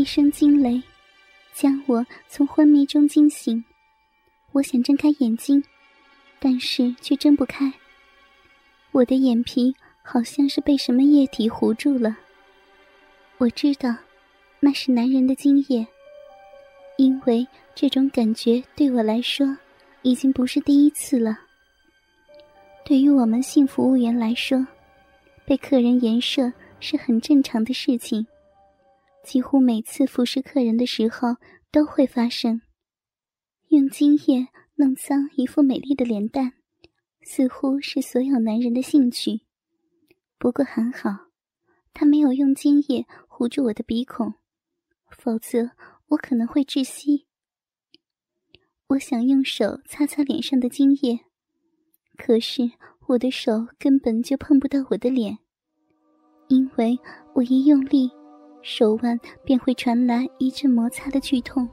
[0.00, 0.82] 一声惊雷，
[1.52, 3.62] 将我从昏迷中惊醒。
[4.52, 5.62] 我想睁开眼睛，
[6.38, 7.70] 但是却睁不开。
[8.92, 12.16] 我的眼皮好像是被什么液体糊住了。
[13.36, 13.94] 我知道，
[14.58, 15.86] 那是男人的精液，
[16.96, 19.54] 因为这种感觉对我来说
[20.00, 21.38] 已经不是第一次了。
[22.86, 24.66] 对于我们性服务员来说，
[25.44, 28.26] 被客人颜射是很正常的事情，
[29.24, 31.36] 几乎每次服侍客人的时候
[31.70, 32.62] 都会发生。
[33.68, 36.54] 用精液弄脏一副美丽的脸蛋，
[37.22, 39.42] 似乎是所有男人的兴趣。
[40.38, 41.28] 不过还好，
[41.92, 44.34] 他没有用精液糊住我的鼻孔，
[45.10, 45.70] 否则
[46.08, 47.26] 我可能会窒息。
[48.88, 51.20] 我想用手擦擦脸上的精液，
[52.16, 52.72] 可是
[53.06, 55.38] 我的手根本就碰不到我的脸，
[56.48, 56.98] 因为
[57.34, 58.10] 我一用力，
[58.62, 61.68] 手腕便会传来一阵摩擦的剧痛。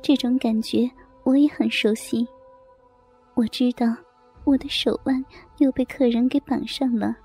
[0.00, 0.90] 这种感觉
[1.24, 2.26] 我也很熟悉。
[3.34, 3.86] 我知道
[4.44, 5.24] 我的手腕
[5.58, 7.16] 又被客人给绑上了，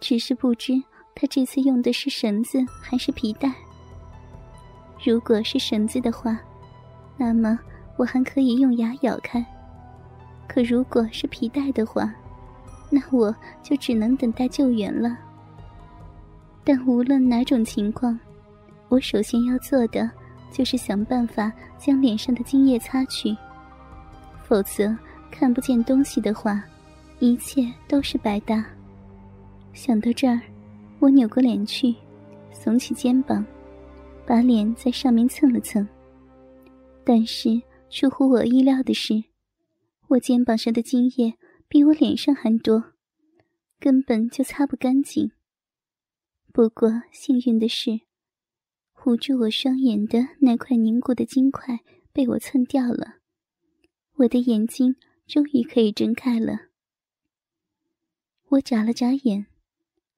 [0.00, 0.72] 只是不知
[1.14, 3.52] 他这次用的是绳子还是皮带。
[5.04, 6.38] 如果是绳子的话，
[7.16, 7.58] 那么
[7.96, 9.42] 我还可以用牙咬开；
[10.48, 12.14] 可如果是皮带的话，
[12.90, 15.18] 那我就只能等待救援了。
[16.64, 18.18] 但无论哪种情况，
[18.88, 20.10] 我首先要做的。
[20.52, 23.36] 就是想办法将脸上的精液擦去，
[24.44, 24.96] 否则
[25.28, 26.62] 看不见东西的话，
[27.18, 28.64] 一切都是白搭。
[29.72, 30.40] 想到这儿，
[31.00, 31.92] 我扭过脸去，
[32.52, 33.44] 耸起肩膀，
[34.24, 35.84] 把脸在上面蹭了蹭。
[37.02, 39.24] 但是出乎我意料的是，
[40.06, 41.34] 我肩膀上的精液
[41.66, 42.80] 比我脸上还多，
[43.80, 45.32] 根本就擦不干净。
[46.54, 48.02] 不过幸运的是。
[49.06, 51.80] 捂住我双眼的那块凝固的金块
[52.12, 53.16] 被我蹭掉了，
[54.18, 54.94] 我的眼睛
[55.26, 56.68] 终于可以睁开了。
[58.50, 59.46] 我眨了眨眼，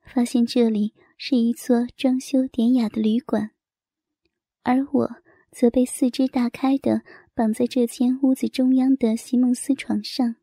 [0.02, 3.53] 发现这里是一座装修典雅的旅馆，
[4.62, 5.16] 而我
[5.50, 7.00] 则被四肢大开的
[7.32, 10.36] 绑在这间屋子中央的席梦思床上。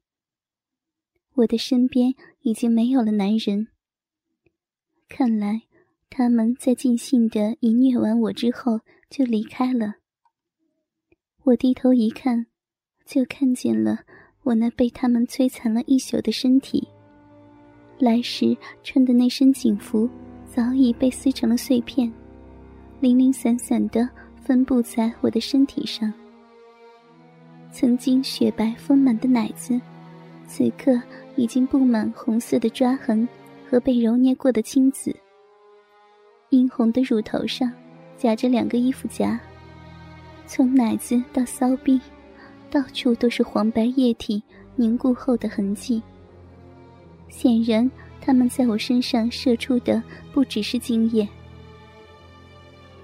[1.36, 3.68] 我的身边已经没有了男人，
[5.08, 5.68] 看来。
[6.16, 9.96] 他们在尽兴的一虐完我之后就离开了。
[11.42, 12.46] 我低头一看，
[13.04, 14.02] 就看见了
[14.44, 16.88] 我那被他们摧残了一宿的身体。
[17.98, 20.08] 来时穿的那身警服
[20.46, 22.14] 早已被撕成了碎片，
[23.00, 24.08] 零零散散的
[24.40, 26.14] 分布在我的身体上。
[27.72, 29.82] 曾经雪白丰满的奶子，
[30.46, 31.02] 此刻
[31.36, 33.28] 已经布满红色的抓痕
[33.68, 35.12] 和被揉捏过的青紫。
[36.54, 37.72] 殷红的乳头上
[38.16, 39.40] 夹着两个衣服夹，
[40.46, 42.00] 从奶子到骚逼，
[42.70, 44.42] 到处都是黄白液体
[44.76, 46.00] 凝固后的痕迹。
[47.28, 47.90] 显然，
[48.22, 51.28] 他们在我身上射出的不只是精液。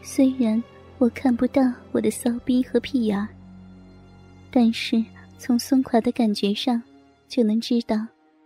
[0.04, 0.64] 虽然
[1.00, 3.28] 我看不到我的骚逼和屁眼，
[4.52, 5.04] 但是
[5.40, 6.80] 从松垮的感觉上，
[7.28, 7.98] 就能知道，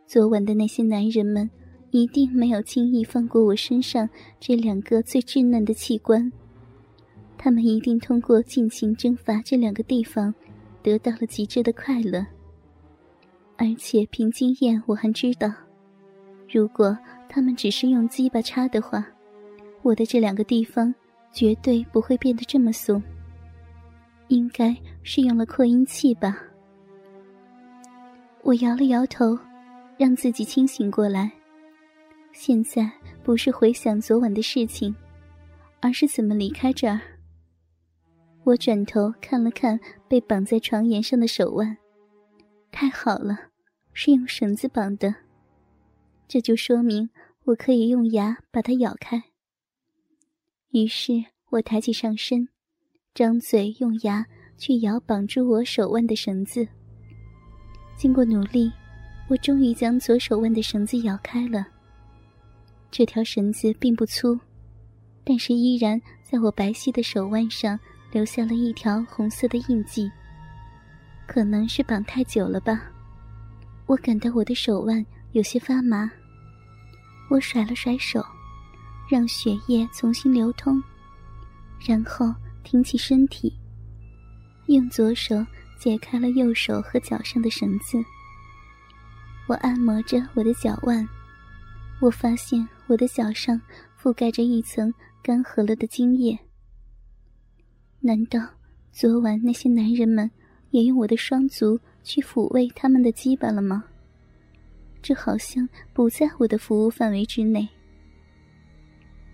[0.08, 1.50] 昨晚的那些男人们。
[1.94, 4.09] 一定没有轻易放过我身上
[4.40, 6.31] 这两个最稚嫩的器官，
[7.38, 10.34] 他们一定通过尽情征伐这两个地方，
[10.81, 12.26] 得到了极致的快乐。
[13.58, 15.54] 而且凭经验，我还知道，
[16.52, 16.98] 如果
[17.30, 19.06] 他们只是用鸡巴插的话，
[19.84, 20.92] 我的这两个地方
[21.31, 23.00] 绝对不会变得这么松。
[24.30, 26.36] 应该是用了扩音器吧？
[28.42, 29.38] 我摇了摇头，
[29.96, 31.31] 让自己清醒过来。
[32.34, 32.92] 现在
[33.24, 34.94] 不是回想昨晚的事情，
[35.80, 37.00] 而是怎么离开这儿。
[38.44, 39.80] 我转头看了看
[40.10, 41.78] 被绑在床沿上的手腕，
[42.72, 43.38] 太好了，
[43.94, 45.14] 是用绳子绑的，
[46.28, 47.10] 这就说明
[47.46, 49.24] 我可以用牙把它咬开。
[50.72, 51.13] 于是
[51.52, 52.50] 我抬起上身，
[53.13, 54.25] 张嘴用牙
[54.57, 56.68] 去咬绑住我手腕的绳子。
[57.96, 58.72] 经过努力，
[59.30, 61.68] 我终于将左手腕的绳子咬开了。
[62.95, 64.40] 这条绳子并不粗，
[65.24, 67.80] 但是依然在我白皙的手腕上
[68.12, 70.07] 留下了一条红色的印记。
[71.25, 72.84] 可能是绑太久了吧，
[73.88, 76.07] 我感到我的手腕有些发麻。
[77.31, 78.24] 我甩了甩手，
[79.10, 80.80] 让血液重新流通，
[81.88, 82.31] 然后
[82.63, 83.51] 挺起身体，
[84.68, 85.44] 用左手
[85.80, 87.98] 解开了右手和脚上的绳子。
[89.48, 91.04] 我按摩着我的脚腕。
[92.01, 93.59] 我发现我的脚上
[94.01, 96.38] 覆盖着一层干涸了的精液，
[98.00, 98.39] 难道
[98.91, 100.30] 昨晚那些男人们
[100.71, 103.85] 也用我的双足去抚慰他们的鸡巴了吗？
[105.01, 107.68] 这好像不在我的服务范围之内。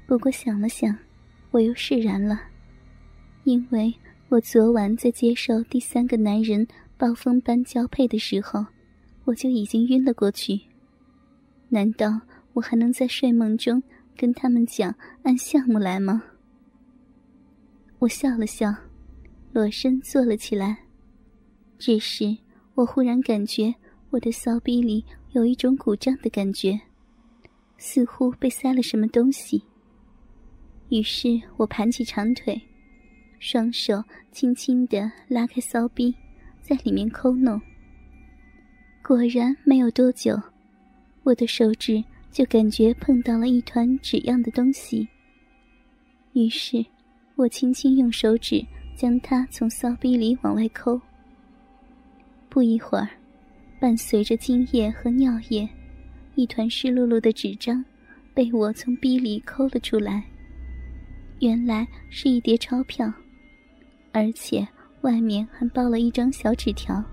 [0.07, 0.97] 不过想了想，
[1.51, 2.39] 我又释然了，
[3.43, 3.93] 因为
[4.29, 6.67] 我昨晚在接受第三个男人
[6.97, 8.65] 暴风般交配的时候，
[9.25, 10.59] 我就已经晕了过去。
[11.69, 12.19] 难道
[12.53, 13.81] 我还能在睡梦中
[14.17, 14.93] 跟他们讲
[15.23, 16.23] 按项目来吗？
[17.99, 18.73] 我笑了笑，
[19.51, 20.77] 裸身坐了起来。
[21.77, 22.37] 这时，
[22.75, 23.73] 我忽然感觉
[24.09, 26.79] 我的骚逼里有一种鼓胀的感觉，
[27.77, 29.63] 似乎被塞了什么东西。
[30.89, 32.59] 于是我盘起长腿，
[33.39, 36.15] 双手轻轻地拉开骚逼，
[36.61, 37.61] 在里面抠弄。
[39.03, 40.41] 果然没有多久，
[41.23, 45.07] 我的手指就感觉碰到了一团纸样的东西。
[46.33, 46.85] 于是，
[47.35, 48.65] 我轻轻用手指
[48.95, 50.99] 将它从骚逼里往外抠。
[52.49, 53.07] 不一会儿，
[53.79, 55.67] 伴随着精液和尿液，
[56.35, 57.83] 一团湿漉漉的纸张
[58.33, 60.23] 被我从逼里抠了出来。
[61.39, 63.11] 原来是一叠钞票，
[64.11, 64.67] 而且
[65.01, 67.03] 外面还包了一张小纸条。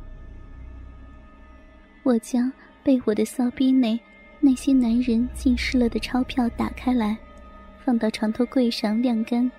[2.02, 2.52] 我将
[2.82, 3.98] 被我的骚逼内
[4.40, 7.16] 那些男人浸湿了的钞票打开来，
[7.84, 9.50] 放到床头柜上晾干，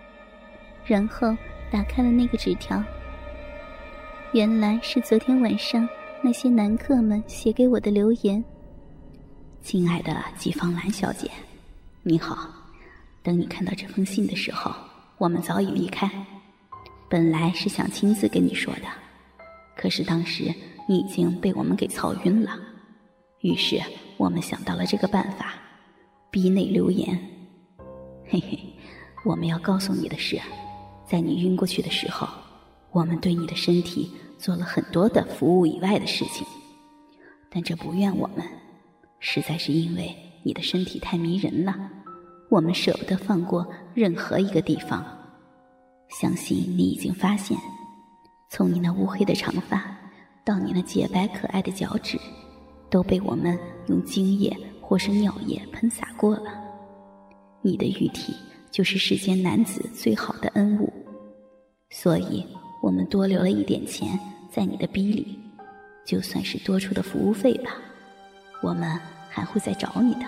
[0.85, 1.35] 然后
[1.71, 2.81] 打开了那个纸条。
[4.33, 5.87] 原来是昨天晚上
[6.21, 8.43] 那些男客们写给我的留言
[9.61, 11.29] ：“亲爱的季芳兰小姐，
[12.03, 12.49] 你好。”
[13.23, 14.73] 等你看到这封信的时候，
[15.17, 16.09] 我们早已离开。
[17.09, 18.83] 本来是想亲自跟你说的，
[19.75, 20.53] 可是当时
[20.87, 22.51] 你已经被我们给操晕了。
[23.47, 23.81] 于是
[24.17, 25.53] 我们想到了这个办法，
[26.29, 27.17] 逼内留言。
[28.25, 28.59] 嘿嘿，
[29.23, 30.37] 我们要告诉你的是，
[31.05, 32.27] 在你晕过去的时候，
[32.91, 36.45] 我们对你的身体做了很多的服务以外的事情，
[37.49, 38.45] 但这不怨我们，
[39.19, 40.13] 实在是因为
[40.43, 41.73] 你的身体太迷人了。
[42.49, 45.05] 我们舍不得放过任何一个地方，
[46.09, 47.57] 相信你已经发现，
[48.49, 49.97] 从你那乌黑的长发
[50.43, 52.19] 到你那洁白可爱的脚趾，
[52.89, 53.57] 都被我们
[53.87, 56.53] 用精液或是尿液喷洒过了。
[57.61, 58.33] 你的玉体
[58.71, 60.91] 就是世间男子最好的恩物，
[61.89, 62.45] 所以
[62.81, 64.19] 我们多留了一点钱
[64.51, 65.39] 在你的逼里，
[66.05, 67.77] 就算是多出的服务费吧。
[68.61, 68.99] 我们
[69.29, 70.25] 还会再找你的。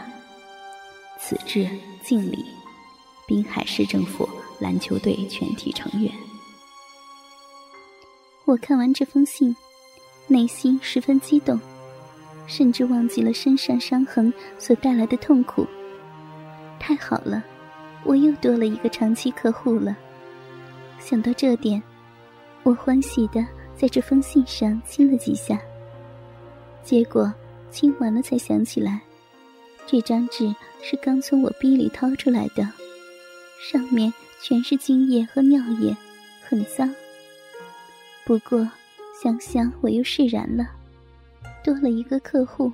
[1.19, 1.67] 此致。
[2.01, 2.43] 敬礼，
[3.27, 4.27] 滨海市政府
[4.59, 6.11] 篮球队全体成员。
[8.45, 9.55] 我看完这封信，
[10.27, 11.59] 内心十分激动，
[12.49, 15.65] 甚至忘记了身上伤痕所带来的痛苦。
[16.79, 17.43] 太好了，
[18.03, 19.95] 我又多了一个长期客户了。
[20.97, 21.81] 想到这点，
[22.63, 25.61] 我欢喜的在这封信上亲了几下。
[26.83, 27.31] 结果
[27.69, 28.99] 亲完了，才想起来。
[29.85, 32.67] 这张纸是刚从我逼里掏出来的，
[33.71, 34.11] 上面
[34.41, 35.95] 全是精液和尿液，
[36.43, 36.91] 很脏。
[38.25, 38.67] 不过
[39.21, 40.67] 想想我又释然了，
[41.63, 42.71] 多了一个客户，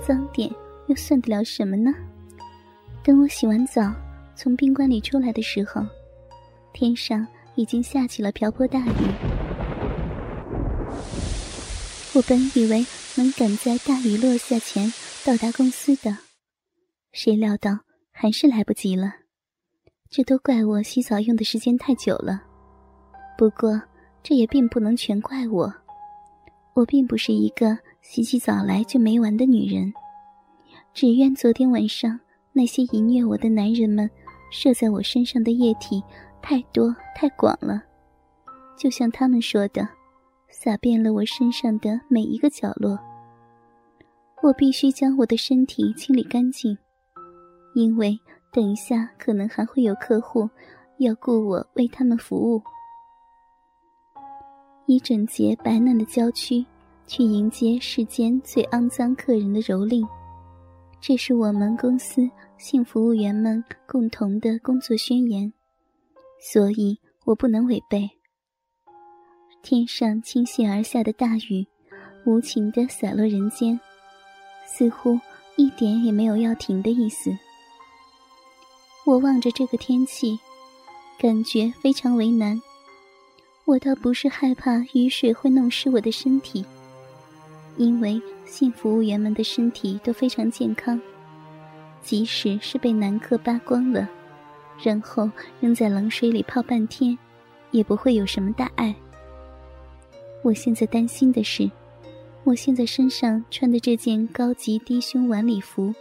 [0.00, 0.50] 脏点
[0.86, 1.92] 又算得了什么呢？
[3.02, 3.92] 等我洗完澡
[4.34, 5.82] 从宾馆里出来的时候，
[6.72, 7.26] 天上
[7.56, 8.92] 已经下起了瓢泼大雨。
[12.14, 12.84] 我本以为
[13.16, 14.92] 能赶在大雨落下前
[15.24, 16.16] 到达公司的。
[17.12, 17.78] 谁料到
[18.10, 19.12] 还是来不及了，
[20.08, 22.42] 这都怪我洗澡用的时间太久了。
[23.36, 23.80] 不过
[24.22, 25.72] 这也并不能全怪我，
[26.74, 29.90] 我并不是一个洗起澡来就没完的女人。
[30.92, 32.20] 只怨昨天晚上
[32.52, 34.10] 那些淫虐我的男人们
[34.50, 36.02] 射在我身上的液体
[36.42, 37.82] 太多太广了，
[38.76, 39.88] 就像他们说的，
[40.50, 42.98] 洒遍了我身上的每一个角落。
[44.42, 46.76] 我必须将我的身体清理干净。
[47.74, 48.18] 因为
[48.52, 50.50] 等一下可能还会有客户
[50.98, 52.62] 要雇我为他们服务，
[54.84, 56.66] 一整洁白嫩的娇躯
[57.06, 60.06] 去迎接世间最肮脏客人的蹂躏，
[61.00, 65.52] 这是我们公司性服务员们共同的工作宣言，
[66.40, 68.08] 所以我不能违背。
[69.62, 71.66] 天上倾泻而下的大雨，
[72.24, 73.78] 无情的洒落人间，
[74.66, 75.18] 似乎
[75.56, 77.30] 一点也没有要停的意思。
[79.04, 80.38] 我望着这个天气，
[81.18, 82.60] 感觉非常为难。
[83.64, 86.64] 我倒不是害怕雨水会弄湿我的身体，
[87.76, 91.00] 因为性服务员们的身体都非常健康，
[92.02, 94.08] 即使是被男客扒光了，
[94.82, 97.16] 然后扔在冷水里泡半天，
[97.70, 98.94] 也不会有什么大碍。
[100.42, 101.70] 我现在担心的是，
[102.44, 105.94] 我现在身上穿的这件高级低胸晚礼服，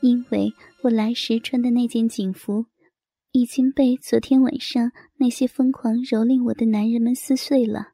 [0.00, 2.64] 因为我来时穿的那件警服，
[3.32, 7.90] 已经被昨天晚上那些疯狂蹂躏我的男人们撕碎了，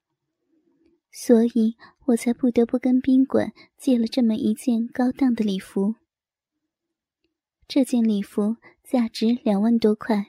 [1.17, 5.95] 所以我才不得不跟宾馆借了这么一件高档的礼服。
[7.69, 10.27] 这件礼服价值两万多块，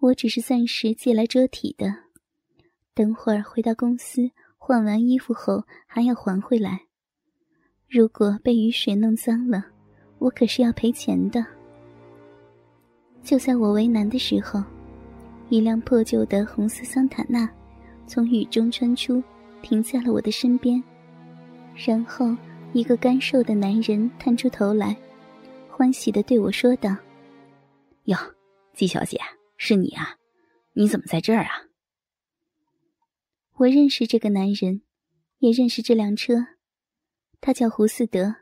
[0.00, 1.94] 我只是暂时借来遮体的。
[2.94, 6.86] 等会儿回到公司换完衣服后还要还回来。
[7.86, 9.66] 如果被雨水弄脏了，
[10.18, 11.44] 我可是要赔钱的。
[13.22, 14.64] 就在我为难的时候，
[15.50, 17.48] 一辆破旧的红色桑塔纳
[18.06, 19.22] 从雨中穿出，
[19.62, 20.82] 停在了我的身边。
[21.74, 22.36] 然后，
[22.72, 24.96] 一个干瘦的男人探出头来。
[25.68, 26.96] 欢喜的对我说道
[28.04, 28.16] ：“哟，
[28.74, 29.16] 季小姐，
[29.56, 30.16] 是你啊？
[30.72, 31.50] 你怎么在这儿啊？”
[33.58, 34.82] 我认识这个男人，
[35.38, 36.34] 也认识这辆车。
[37.40, 38.34] 他叫胡思德，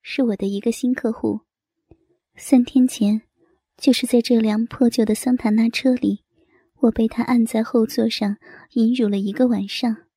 [0.00, 1.40] 是我的一个新客户。
[2.36, 3.20] 三天前，
[3.76, 6.24] 就是在这辆破旧的桑塔纳车里，
[6.80, 8.38] 我被他按在后座上
[8.72, 10.07] 引辱了一个晚上。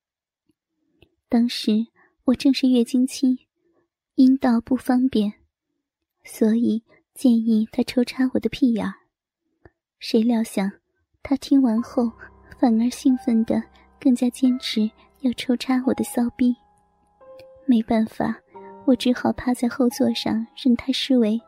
[1.31, 1.87] 当时
[2.25, 3.47] 我正是月经期，
[4.15, 5.31] 阴道不方便。
[6.25, 6.83] 所以
[7.13, 8.85] 建议他抽插我的屁眼，
[9.97, 10.69] 谁料想
[11.23, 12.11] 他听完后
[12.59, 13.63] 反而兴奋的
[13.97, 16.53] 更加坚持要抽插我的骚逼。
[17.65, 18.37] 没办法，
[18.85, 21.39] 我只好趴在后座上任他施为。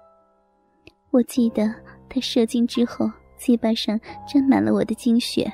[1.11, 1.69] 我记得
[2.07, 5.51] 他射精之后，鸡巴上沾满了我的精血，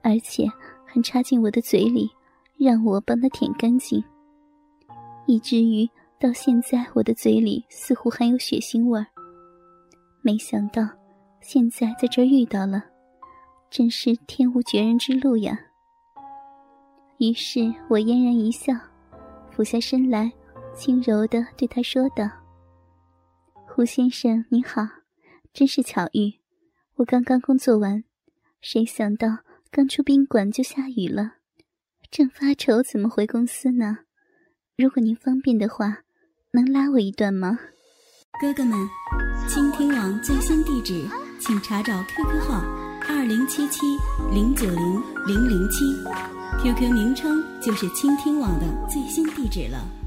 [0.00, 0.46] 而且
[0.86, 2.10] 还插进我的嘴里，
[2.58, 4.02] 让我帮他舔干净，
[5.26, 5.88] 以至于。
[6.18, 9.06] 到现在，我的嘴里似乎还有血腥味儿。
[10.22, 10.82] 没想到，
[11.42, 12.82] 现在在这儿遇到了，
[13.68, 15.60] 真是天无绝人之路呀。
[17.18, 18.72] 于是我嫣然一笑，
[19.50, 20.32] 俯下身来，
[20.74, 22.26] 轻柔的对他说道
[23.68, 24.80] ：“胡先生您好，
[25.52, 26.32] 真是巧遇。
[26.94, 28.02] 我刚刚工作完，
[28.62, 29.28] 谁想到
[29.70, 31.34] 刚出宾馆就下雨了，
[32.10, 33.98] 正发愁怎么回公司呢。
[34.76, 35.98] 如果您方便的话。”
[36.52, 37.58] 能拉我一段吗，
[38.40, 38.88] 哥哥们？
[39.46, 41.06] 倾听网最新地址，
[41.38, 42.64] 请查找 QQ 号
[43.10, 43.80] 二零七七
[44.32, 45.84] 零九零零零七
[46.62, 50.05] ，QQ 名称就是倾听网的最新地址了。